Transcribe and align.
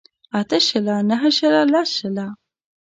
اته 0.39 0.57
شله 0.67 0.95
نهه 1.09 1.29
شله 1.37 1.61
لس 1.73 1.89
شله 1.99 2.25